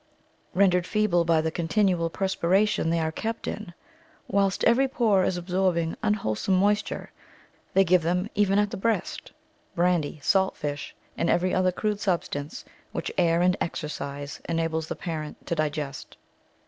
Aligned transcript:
Rendered 0.55 0.87
feeble 0.87 1.23
by 1.25 1.41
the 1.41 1.51
continual 1.51 2.09
perspiration 2.09 2.89
they 2.89 2.99
are 2.99 3.11
kept 3.11 3.47
in, 3.47 3.71
whilst 4.27 4.63
every 4.63 4.87
pore 4.87 5.23
is 5.23 5.37
absorbing 5.37 5.95
unwholesome 6.01 6.55
moisture, 6.55 7.11
they 7.75 7.83
give 7.83 8.01
them, 8.01 8.27
even 8.33 8.57
at 8.57 8.71
the 8.71 8.77
breast, 8.77 9.31
brandy, 9.75 10.19
salt 10.23 10.57
fish, 10.57 10.95
and 11.15 11.29
every 11.29 11.53
other 11.53 11.71
crude 11.71 11.99
substance 11.99 12.65
which 12.91 13.11
air 13.15 13.43
and 13.43 13.55
exercise 13.61 14.41
enables 14.49 14.87
the 14.87 14.95
parent 14.95 15.45
to 15.45 15.53
digest. 15.53 16.17